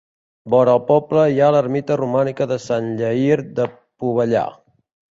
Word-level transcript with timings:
Vora 0.53 0.71
el 0.77 0.81
poble 0.87 1.25
hi 1.33 1.37
ha 1.41 1.51
l'ermita 1.57 1.99
romànica 2.03 2.49
de 2.55 2.59
Sant 2.67 2.91
Lleïr 3.05 3.41
de 3.63 3.71
Pobellà. 3.81 4.47